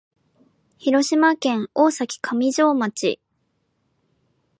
[0.79, 3.19] 広島県大崎上島町